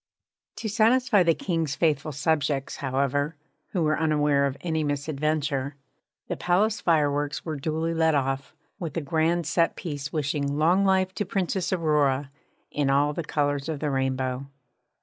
To 0.55 0.67
satisfy 0.67 1.21
the 1.21 1.35
King's 1.35 1.75
faithful 1.75 2.11
subjects, 2.11 2.77
however, 2.77 3.35
who 3.67 3.83
were 3.83 3.99
unaware 3.99 4.47
of 4.47 4.57
any 4.61 4.83
misadventure 4.83 5.75
the 6.27 6.35
palace 6.35 6.81
fireworks 6.81 7.45
were 7.45 7.55
duly 7.55 7.93
let 7.93 8.15
off, 8.15 8.55
with 8.79 8.97
a 8.97 9.01
grand 9.01 9.45
set 9.45 9.75
piece 9.75 10.11
wishing 10.11 10.57
Long 10.57 10.83
Life 10.83 11.13
to 11.13 11.23
the 11.23 11.27
Princess 11.29 11.71
Aurora! 11.71 12.31
in 12.71 12.89
all 12.89 13.13
the 13.13 13.23
colours 13.23 13.69
of 13.69 13.79
the 13.79 13.91
rainbow. 13.91 14.47